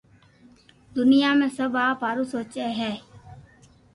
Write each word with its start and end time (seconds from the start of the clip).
دنيا 0.95 1.31
۾ 1.41 1.47
سب 1.57 1.71
آپ 1.87 1.99
ھارون 2.05 2.27
سوچي 2.33 2.67
ھي 2.79 2.91